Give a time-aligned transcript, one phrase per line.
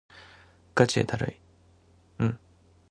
[0.73, 1.37] ガチでだるい